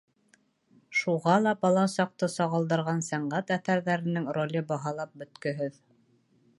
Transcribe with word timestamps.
Шуға 1.01 1.35
ла 1.41 1.53
бала 1.65 1.83
саҡты 1.97 2.29
сағылдырған 2.37 3.05
сәнғәт 3.09 3.55
әҫәрҙәренең 3.59 4.27
роле 4.39 4.67
баһалап 4.73 5.17
бөткөһөҙ. 5.23 5.81